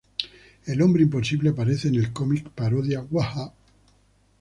El 0.65 0.81
Hombre 0.81 1.03
Imposible 1.03 1.49
aparece 1.51 1.89
en 1.89 1.93
el 1.93 2.11
cómic 2.11 2.49
parodia 2.49 3.01
"Wha...Huh? 3.11 3.51